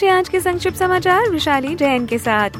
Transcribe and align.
पेश 0.00 0.10
आज 0.10 0.28
के 0.28 0.40
संक्षिप्त 0.40 0.76
समाचार, 0.76 1.28
विशाली 1.30 1.74
जैन 1.74 2.06
के 2.06 2.18
साथ। 2.18 2.50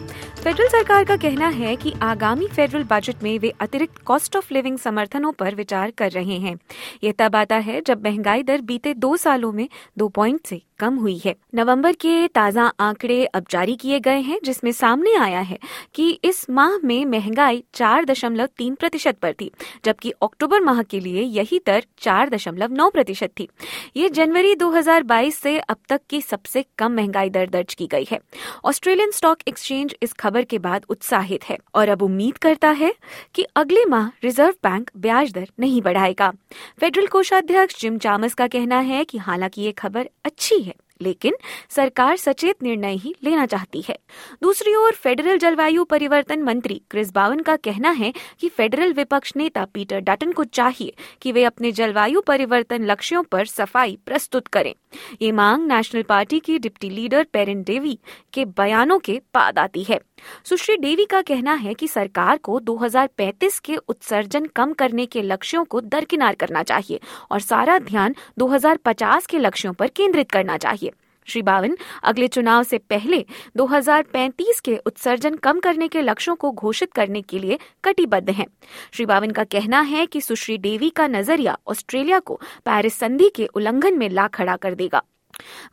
फेडरल 0.43 0.69
सरकार 0.69 1.05
का 1.05 1.17
कहना 1.17 1.49
है 1.49 1.77
कि 1.77 1.93
आगामी 2.03 2.47
फेडरल 2.47 2.83
बजट 2.83 3.23
में 3.23 3.39
वे 3.39 3.53
अतिरिक्त 3.61 3.99
कॉस्ट 3.99 4.37
ऑफ़ 4.37 4.55
लिविंग 4.55 4.79
समर्थनों 4.79 5.33
पर 5.33 5.55
विचार 5.55 5.91
कर 5.91 6.11
रहे 6.11 6.37
हैं। 6.37 6.57
यह 7.05 7.15
तब 7.19 7.37
आता 7.37 7.57
है 7.57 7.81
जब 7.81 8.05
महँगाई 8.05 8.43
दर 8.43 8.61
बीते 8.61 8.95
दो 8.95 9.17
सालों 9.17 9.53
में 9.53 9.69
दो 9.99 10.09
पॉइंट 10.09 10.41
से 10.47 10.63
कम 10.81 10.97
हुई 10.97 11.17
है। 11.25 11.35
नवंबर 11.55 11.93
के 11.93 12.27
ताज़ा 12.29 12.65
आंकड़े 12.81 13.25
अब 13.25 13.47
जारी 13.51 13.77
किए 13.77 14.01
गए 14.01 14.21
हैं, 14.21 14.39
जिसमें 14.45 14.71
सामने 14.73 15.15
आया 15.17 15.41
है 15.41 15.59
कि 15.95 16.11
इस 16.25 16.45
माह 16.51 16.77
में 16.85 17.05
महँगाई 17.07 17.63
चार 17.75 18.05
दशमलव 18.05 18.49
तीन 18.57 18.75
प्रतिशत 18.75 19.19
पर 19.19 19.33
थी, 19.33 19.51
जबकि 19.85 20.11
अक्टूबर 20.23 20.61
माह 20.61 20.83
के 20.83 21.01
लिए 21.01 21.23
यही 21.23 21.61
दर 21.67 21.85
चार 21.99 22.29
दशमलव 22.29 22.73
नौ 22.73 22.89
प्रतिशत 22.91 23.31
थी। 23.41 23.49
ये 23.97 24.09
जनवरी 24.09 24.55
2022 24.55 25.39
से 25.39 25.59
अब 25.59 25.77
तक 25.89 26.01
की 26.11 26.21
सबसे 26.21 26.65
कम 26.79 26.93
महँगाई 26.93 27.31
दर 27.31 27.49
दर्ज 27.49 27.75
की 27.75 27.87
गई 27.87 28.07
है। 28.11 28.21
ऑस्ट्रेलियन 28.65 29.11
स्टॉक 29.11 29.39
एक्सचेंज 29.49 29.95
इस 30.03 30.13
खबर 30.13 30.45
के 30.45 30.59
बाद 30.59 30.85
उत्साहित 30.89 31.45
है 31.45 31.59
और 31.75 31.89
अब 31.89 32.03
उम्मीद 32.03 32.39
करता 32.39 32.71
है 32.71 32.93
कि 33.35 33.47
अगले 33.57 33.85
माह 33.85 34.09
रिज़र्व 34.25 34.55
बैंक 34.63 34.91
ब्याज 34.97 35.33
दर 35.33 35.49
नहीं 35.61 35.83
बढ़ाएगा। 35.83 36.33
फेडरल 36.81 37.07
कोषाध्यक्ष 37.07 37.81
जिम 37.81 37.99
चामस 37.99 38.35
का 38.35 38.47
कहना 38.47 38.79
है 38.81 39.05
कि 39.05 39.19
हालाँकि 39.19 39.63
ये 39.63 39.73
खबर 39.73 40.09
अच्छी 40.25 40.61
है। 40.63 40.70
लेकिन 41.03 41.35
सरकार 41.71 42.17
सचेत 42.17 42.63
निर्णय 42.63 42.95
ही 42.95 43.15
लेना 43.25 43.47
चाहती 43.47 43.85
है। 43.89 43.99
दूसरी 44.43 44.75
ओर 44.75 44.93
फेडरल 44.93 45.39
जलवायु 45.39 45.85
परिवर्तन 45.85 46.43
मंत्री 46.43 46.81
क्रिस 46.91 47.13
बावन 47.13 47.41
का 47.41 47.57
कहना 47.57 47.91
है 47.91 48.13
कि 48.41 48.49
फेडरल 48.49 48.93
विपक्ष 48.93 49.33
नेता 49.37 49.65
पीटर 49.65 50.01
डाटन 50.01 50.33
को 50.33 50.45
चाहिए 50.45 50.95
कि 51.23 51.33
वे 51.33 51.45
अपने 51.45 51.73
जलवायु 51.73 52.21
परिवर्तन 52.21 52.85
लक्ष्यों 52.85 53.23
पर 53.23 53.47
सफ़ाई 53.47 53.99
प्रस्तुत 54.07 54.49
करें। 54.49 54.75
ये 55.23 55.33
मांग 55.33 55.67
नेशनल 55.69 56.03
पार्टी 56.03 56.41
की 56.41 56.59
डिप्टी 56.59 56.91
लीडर 56.91 57.25
पेरिन 57.25 57.63
डेवी 57.63 57.99
के 58.33 58.45
बयानों 58.45 58.99
के 58.99 59.21
बाद 59.35 59.59
आती 59.59 59.83
है। 59.83 60.01
सुश्री 60.45 60.77
देवी 60.77 61.05
का 61.05 61.21
कहना 61.23 61.55
है 61.55 61.75
कि 61.75 61.89
सरकार 61.89 62.37
को 62.37 62.61
2035 62.61 63.59
के 63.59 63.77
उत्सर्जन 63.77 64.47
कम 64.47 64.73
करने 64.73 65.07
के 65.07 65.23
लक्ष्यों 65.23 65.65
को 65.65 65.81
दरकिनार 65.81 66.35
करना 66.35 66.63
चाहिए 66.63 67.01
और 67.31 67.41
सारा 67.41 67.79
ध्यान 67.79 68.15
2050 68.39 69.27
के 69.27 69.39
लक्ष्यों 69.39 69.73
पर 69.73 69.89
केंद्रित 69.89 70.31
करना 70.31 70.57
चाहिए 70.57 70.93
श्री 71.29 71.43
बावन, 71.43 71.77
अगले 72.03 72.29
चुनाव 72.29 72.63
से 72.63 72.79
पहले 72.79 73.25
2035 73.57 74.61
के 74.61 74.77
उत्सर्जन 74.77 75.35
कम 75.35 75.61
करने 75.61 75.89
के 75.89 76.03
लक्ष्यों 76.03 76.35
को 76.37 76.51
घोषित 76.51 76.93
करने 76.93 77.23
के 77.23 77.39
लिए 77.39 77.59
कटिबद्ध 77.85 78.31
हैं। 78.31 78.47
श्री 78.93 79.07
बावन 79.07 79.31
का 79.31 79.45
कहना 79.45 79.81
है 79.81 80.07
कि 80.07 80.21
सुश्री 80.21 80.59
देवी 80.59 80.91
का 80.91 81.07
नज़रिया 81.07 81.57
ऑस्ट्रेलिया 81.67 82.19
को 82.19 82.41
पेरिस 82.65 82.99
संधि 82.99 83.29
के 83.29 83.47
उल्लंघन 83.47 83.99
में 83.99 84.09
ला 84.09 84.27
खड़ा 84.29 84.57
कर 84.57 84.75
देगा 84.75 85.03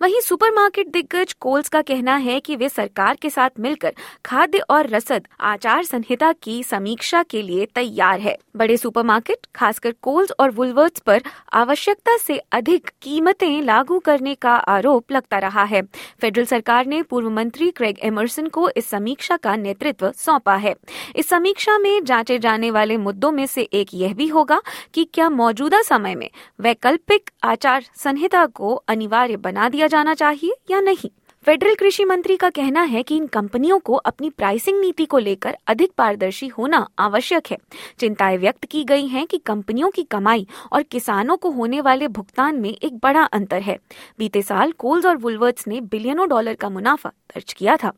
वहीं 0.01 0.19
सुपरमार्केट 0.21 0.87
दिग्गज 0.87 1.33
कोल्स 1.33 1.69
का 1.69 1.81
कहना 1.81 2.15
है 2.15 2.39
कि 2.39 2.55
वे 2.55 2.69
सरकार 2.69 3.15
के 3.15 3.29
साथ 3.29 3.59
मिलकर 3.59 3.93
खाद्य 4.25 4.59
और 4.69 4.87
रसद, 4.87 5.27
आचार 5.39 5.83
संहिता 5.83 6.31
की 6.33 6.63
समीक्षा 6.63 7.23
के 7.23 7.41
लिए 7.41 7.65
तैयार 7.65 8.19
है। 8.19 8.37
बड़े 8.55 8.77
सुपरमार्केट, 8.77 9.47
खासकर 9.55 9.91
कोल्स 10.01 10.31
और 10.39 10.51
वुलवर्ट्स 10.51 10.99
पर 10.99 11.21
आवश्यकता 11.53 12.17
से 12.17 12.37
अधिक 12.51 12.89
कीमतें 13.01 13.61
लागू 13.61 13.99
करने 13.99 14.35
का 14.35 14.55
आरोप 14.55 15.11
लगता 15.11 15.37
रहा 15.37 15.63
है। 15.63 15.81
फेडरल 16.21 16.45
सरकार 16.45 16.85
ने 16.85 17.01
पूर्व 17.01 17.29
मंत्री 17.29 17.69
क्रेग 17.71 17.99
एमरसन 18.03 18.47
को 18.47 18.69
इस 18.69 18.89
समीक्षा 18.89 19.37
का 19.37 19.55
नेतृत्व 19.55 20.11
सौंपा 20.11 20.55
है। 20.55 20.75
इस 21.15 21.29
समीक्षा 21.29 21.77
में 21.77 22.03
जांचे 22.03 22.39
जाने 22.39 22.71
वाले 22.71 22.97
मुद्दों 22.97 23.31
में 23.31 23.45
से 23.45 23.61
एक 23.61 23.87
यह 23.93 24.13
भी 24.13 24.27
होगा 24.27 24.61
कि 24.93 25.03
क्या 25.13 25.29
मौजूदा 25.29 25.81
समय 25.81 26.15
में 26.15 26.29
वैकल्पिक 26.59 27.29
आचार 27.43 27.85
संहिता 27.95 28.45
को 28.45 28.73
अनिवार्य 28.87 29.37
बना 29.37 29.56
दिया 29.57 29.87
जाना 29.87 30.13
चाहिए 30.13 30.53
या 30.71 30.79
नहीं? 30.79 31.09
फेडरल 31.45 31.75
कृषि 31.75 32.05
मंत्री 32.05 32.37
का 32.37 32.49
कहना 32.49 32.81
है 32.81 33.03
कि 33.03 33.17
इन 33.17 33.27
कंपनियों 33.27 33.79
को 33.79 33.93
अपनी 33.93 34.29
प्राइसिंग 34.29 34.79
नीति 34.81 35.05
को 35.05 35.17
लेकर 35.17 35.57
अधिक 35.67 35.91
पारदर्शी 35.97 36.47
होना 36.47 36.89
आवश्यक 36.99 37.43
है। 37.51 37.57
चिंताएँ 37.99 38.37
व्यक्त 38.37 38.65
की 38.65 38.83
गई 38.83 39.07
हैं 39.07 39.27
कि 39.27 39.37
कंपनियों 39.37 39.89
की 39.89 40.03
कमाई 40.03 40.47
और 40.71 40.83
किसानों 40.83 41.37
को 41.37 41.49
होने 41.49 41.81
वाले 41.81 42.07
भुगतान 42.07 42.55
में 42.55 42.69
एक 42.69 42.97
बड़ा 42.97 43.23
अंतर 43.23 43.61
है। 43.61 43.79
बीते 44.19 44.41
साल 44.41 44.71
कोल्स 44.71 45.05
और 45.05 45.17
वुलवर्ट्स 45.17 45.67
ने 45.67 45.81
बिलियनों 45.81 46.29
डॉलर 46.29 46.53
का 46.53 46.69
मुनाफा 46.69 47.09
दर्ज 47.09 47.53
किया 47.53 47.77
था। 47.77 47.91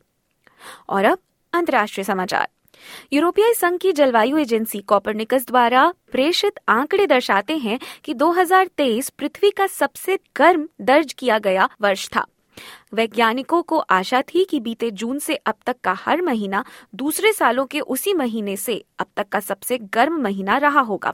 और 0.88 1.04
अब 1.04 1.18
अंतर्राष्ट्रीय 1.52 2.04
समाचार। 2.04 2.48
यूरोपीय 3.12 3.54
संघ 3.54 3.78
की 3.78 3.92
जलवायु 3.92 4.38
एजेंसी 4.38 4.80
कॉपरनिकस 4.80 5.46
द्वारा 5.46 5.92
प्रेषित 6.12 6.58
आंकड़े 6.68 7.06
दर्शाते 7.06 7.56
हैं 7.56 7.78
कि 8.04 8.14
2023 8.14 9.10
पृथ्वी 9.10 9.50
का 9.50 9.66
सबसे 9.66 10.18
गर्म 10.36 10.68
दर्ज 10.80 11.12
किया 11.12 11.38
गया 11.38 11.68
वर्ष 11.80 12.08
था। 12.08 12.26
वैज्ञानिकों 12.92 13.62
को 13.62 13.78
आशा 13.78 14.22
थी 14.22 14.44
कि 14.44 14.60
बीते 14.60 14.90
जून 14.90 15.18
से 15.18 15.34
अब 15.36 15.54
तक 15.66 15.76
का 15.84 15.92
हर 15.92 16.22
महीना 16.22 16.64
दूसरे 16.94 17.32
सालों 17.32 17.66
के 17.66 17.80
उसी 17.80 18.14
महीने 18.14 18.56
से 18.56 18.84
अब 18.98 19.06
तक 19.16 19.28
का 19.28 19.40
सबसे 19.40 19.78
गर्म 19.94 20.20
महीना 20.22 20.56
रहा 20.56 20.80
होगा। 20.80 21.12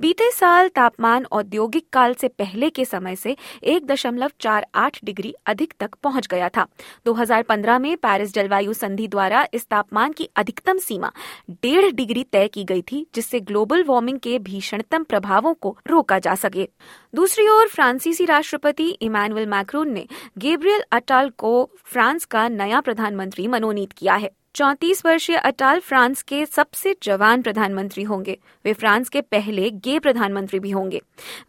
बीते 0.00 0.30
साल 0.30 0.68
तापमान 0.68 1.24
औद्योगिक 1.24 1.86
काल 1.92 2.14
से 2.14 2.28
पहले 2.28 2.70
के 2.70 2.84
समय 2.84 3.16
से 3.16 3.36
एक 3.62 3.86
दशमलव 3.86 4.30
चार 4.40 4.66
आठ 4.74 4.98
डिग्री 5.04 5.34
अधिक 5.46 5.74
तक 5.80 5.94
पहुँच 5.94 6.26
गया 6.26 6.48
था। 6.48 6.66
2015 7.04 7.78
में 7.78 7.96
पेरिस 7.96 8.34
जलवायु 8.34 8.72
संधि 8.72 9.08
द्वारा 9.08 9.46
इस 9.54 9.66
तापमान 9.66 10.12
की 10.12 10.28
अधिकतम 10.36 10.78
सीमा 10.78 11.12
डेढ़ 11.50 11.90
डिग्री 11.92 12.24
तय 12.24 12.48
की 12.48 12.64
गई 12.64 12.82
थी, 12.82 13.06
जिससे 13.14 13.40
ग्लोबल 13.40 13.84
वार्मिंग 13.84 14.18
के 14.18 14.38
भीषणतम 14.38 15.04
प्रभावों 15.04 15.54
को 15.54 15.76
रोका 15.86 16.18
जा 16.18 16.34
सके। 16.34 16.68
दूसरी 17.14 17.48
ओर 17.48 17.68
फ्रांसीसी 17.68 18.24
राष्ट्रपति 18.24 18.88
इमानुअल 18.90 19.46
मैक्रोन 19.46 19.90
ने 19.90 20.06
गेब्रियल 20.38 20.82
अटाल 20.92 21.30
को 21.30 21.70
फ्रांस 21.84 22.24
का 22.24 22.48
नया 22.48 22.80
प्रधानमंत्री 22.80 23.46
मनोनीत 23.46 23.92
किया 23.92 24.14
है। 24.14 24.30
चौतीस 24.54 25.04
वर्षीय 25.06 25.36
अटाल 25.36 25.80
फ्रांस 25.80 26.22
के 26.22 26.46
सबसे 26.46 26.96
जवान 27.02 27.42
प्रधानमंत्री 27.42 28.02
होंगे। 28.02 28.38
वे 28.64 28.72
फ्रांस 28.72 29.08
के 29.08 29.20
पहले 29.20 29.70
गे 29.70 29.98
प्रधानमंत्री 29.98 30.60
भी 30.60 30.70
होंगे। 30.70 31.00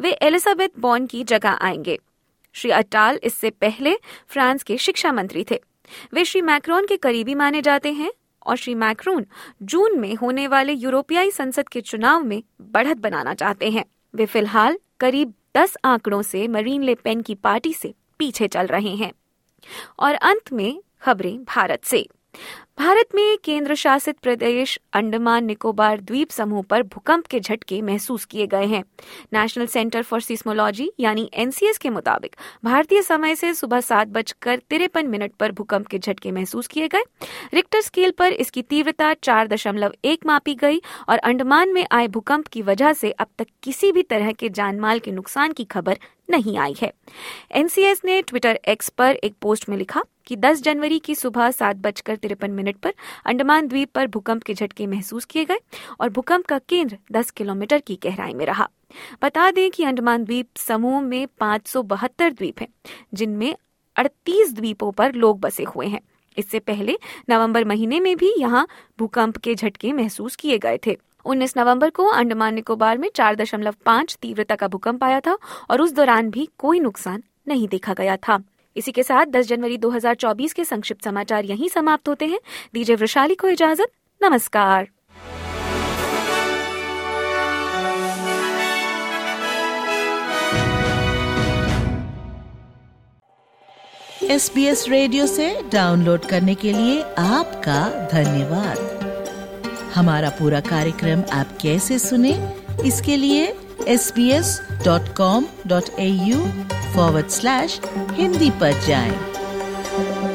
वे 0.02 0.12
एलिजाबेथ 0.12 0.70
बॉन 0.80 1.06
की 1.06 1.24
जगह 1.24 1.50
आएँगे। 1.50 2.00
श्री 2.54 2.72
अटाल 2.72 3.20
इससे 3.24 3.50
पहले 3.50 3.96
फ्रांस 4.28 4.64
के 4.64 4.78
शिक्षा 4.78 5.12
मंत्री 5.12 5.46
थे। 5.52 5.62
वे 6.14 6.26
श्री 6.26 6.42
मैक्रोन 6.42 6.86
के 6.86 6.98
करीबी 6.98 7.36
माने 7.36 7.62
जाते 7.62 7.92
हैं 7.92 8.12
और 8.46 8.56
श्री 8.56 8.76
मैक्रोन 8.76 9.26
जून 9.62 10.00
में 10.00 10.16
होने 10.16 10.48
वाले 10.48 10.74
यूरोपियाई 10.74 11.32
संसद 11.32 11.70
के 11.70 11.82
चुनाव 11.82 12.24
में 12.24 12.44
बढ़त 12.62 12.98
बनाना 12.98 13.34
चाहते 13.34 13.70
हैं। 13.70 13.86
वे 14.16 14.26
फ़िलहाल 14.26 14.78
करीब 15.00 15.34
दस 15.58 15.78
आंकड़ों 15.86 16.22
से 16.22 16.48
मरीन 16.48 16.84
ले 16.84 16.96
पेन 16.96 17.22
की 17.22 17.36
पार्टी 17.36 17.74
से 17.74 17.94
पीछे 18.18 18.48
चल 18.48 18.68
रहे 18.68 18.96
हैं। 18.96 19.12
और 20.00 20.16
अंत 20.16 20.54
में 20.54 20.84
खबरें 21.02 21.44
भारत 21.44 21.84
से। 21.84 22.08
भारत 22.78 23.10
में 23.16 23.38
केंद्र 23.44 23.76
शासित 23.76 24.18
प्रदेश 24.18 24.78
अंडमान 24.94 25.46
निकोबार 25.46 26.00
द्वीप 26.02 26.30
समूह 26.30 26.62
पर 26.62 26.84
भूकंप 26.84 27.28
के 27.28 27.40
झटके 27.40 27.82
महसूस 27.82 28.26
किए 28.26 28.48
गए 28.48 28.66
हैं। 28.66 28.84
नेशनल 29.34 29.66
सेंटर 29.66 30.02
फॉर 30.02 30.22
सिस्मोलॉजी 30.22 30.90
यानी 31.00 31.30
एनसीएस 31.34 31.78
के 31.78 31.90
मुताबिक, 31.90 32.36
भारतीय 32.64 33.02
समय 33.02 33.36
से 33.36 33.54
सुबह 33.54 33.82
सात 33.82 34.08
बजकर 34.08 34.62
तिरपन 34.70 35.08
मिनट 35.08 35.34
पर 35.34 35.52
भूकंप 35.52 35.88
के 35.88 36.00
झटके 36.00 36.32
महसूस 36.32 36.68
किए 36.68 36.88
गए। 36.88 37.04
रिक्टर 37.54 37.82
स्केल 37.82 38.12
पर 38.12 38.34
इसकी 38.34 38.62
तीव्रता 38.62 39.14
चार 39.14 39.48
दशमलव 39.48 39.94
एक 40.06 40.26
मापी 40.26 40.56
गई 40.56 40.82
और 41.10 41.18
अंडमान 41.18 41.74
में 41.74 41.86
आए 41.92 42.08
भूकंप 42.08 42.48
की 42.48 42.62
वजह 42.62 42.94
से 42.94 43.12
अब 43.12 43.28
तक 43.38 43.48
किसी 43.64 43.92
भी 43.92 44.04
तरह 44.04 44.32
के 44.32 44.50
जानमाल 44.50 45.00
के 45.00 45.12
नुकसान 45.12 45.52
की 45.52 45.64
खबर 45.64 45.98
नहीं 46.30 46.58
आई 46.58 46.76
है। 46.82 46.92
एनसीएस 47.52 48.02
ने 48.06 48.22
ट्विटर 48.22 48.60
एक्स 48.68 48.90
पर 48.90 49.16
एक 49.16 49.34
पोस्ट 49.42 49.70
में 49.70 49.78
लिखा 49.78 50.04
कि 50.26 50.36
10 50.36 50.62
जनवरी 50.62 51.00
की 51.00 51.16
सुबह 51.16 51.50
सात 51.52 51.76
बजकर 51.76 52.16
तिरपन 52.16 52.52
मिनट 52.64 52.78
पर 52.78 52.94
अंडमान 53.26 53.68
द्वीप 53.68 53.92
पर 53.92 54.08
भूकंप 54.08 54.44
के 54.44 54.54
झटके 54.54 54.88
महसूस 54.88 55.26
किए 55.26 55.46
गए 55.46 55.60
और 56.00 56.10
भूकंप 56.10 56.46
का 56.46 56.58
केंद्र 56.60 56.98
10 57.12 57.32
किलोमीटर 57.32 57.80
की 57.80 58.00
गहराई 58.04 58.34
में 58.34 58.46
रहा। 58.46 58.70
बता 59.24 59.50
दें 59.52 59.70
कि 59.72 59.84
अंडमान 59.84 60.24
द्वीप 60.24 60.58
समूह 60.58 61.02
में 61.02 61.28
पाँच 61.40 61.68
सौ 61.68 61.82
बहत्तर 61.84 62.32
द्वीप 62.32 62.62
हैं, 62.62 62.68
जिनमें 63.14 63.56
38 63.96 64.54
द्वीपों 64.54 64.92
पर 64.92 65.14
लोग 65.14 65.40
बसे 65.40 65.64
हुए 65.66 65.88
हैं। 65.88 66.02
इससे 66.38 66.60
पहले 66.60 66.98
नवंबर 67.30 67.66
महीने 67.66 68.00
में 68.00 68.16
भी 68.18 68.34
यहाँ 68.38 68.68
भूकंप 69.00 69.38
के 69.38 69.56
झटके 69.56 69.92
महसूस 69.94 70.36
किए 70.36 70.58
गए 70.58 70.80
थे। 70.88 70.98
19 71.26 71.58
नवंबर 71.58 71.90
को 71.90 72.06
अंडमान 72.06 72.54
निकोबार 72.54 72.98
में 72.98 73.10
चार 73.16 73.36
दशमलव 73.36 73.76
पाँच 73.86 74.18
तीव्रता 74.22 74.56
का 74.56 74.68
भूकंप 74.68 75.04
आया 75.04 75.20
था 75.20 75.38
और 75.70 75.82
उस 75.82 75.92
दौरान 75.92 76.30
भी 76.30 76.48
कोई 76.58 76.80
नुकसान 76.80 77.24
नहीं 77.48 77.68
देखा 77.68 77.94
गया 77.94 78.18
था। 78.18 78.40
इसी 78.76 78.92
के 78.92 79.04
साथ 79.04 79.26
10 79.28 79.48
जनवरी 79.48 79.78
2024 79.78 80.54
के 80.54 80.64
संक्षिप्त 80.66 81.04
समाचार 81.04 81.46
यहीं 81.46 81.70
समाप्त 81.70 82.10
होते 82.10 82.26
हैं। 82.26 82.40
दीजिए 82.74 82.96
वृशाली 82.96 83.36
को 83.36 83.48
इजाज़त, 83.50 83.92
नमस्कार। 84.22 84.88
एस 94.24 94.52
बी 94.56 94.64
एस 94.66 94.86
रेडियो 94.90 95.26
से 95.28 95.48
डाउनलोड 95.74 96.26
करने 96.26 96.54
के 96.56 96.72
लिए 96.74 97.02
आपका 97.20 98.08
धन्यवाद। 98.14 99.92
हमारा 99.96 100.30
पूरा 100.30 100.60
कार्यक्रम 100.60 101.24
आप 101.34 101.58
कैसे 101.62 101.98
सुने, 102.00 102.32
इसके 102.86 103.18
लिए 103.18 103.44
S 103.88 104.12
B 104.16 104.30
S 104.32 104.60
dot 104.86 105.16
com 105.16 105.46
dot 105.68 105.90
A 106.00 106.08
U 106.08 106.40
forward 106.96 107.28
slash 107.28 107.80
Hindi 108.14 108.50
पर 108.62 108.80
जाएँ। 108.88 110.33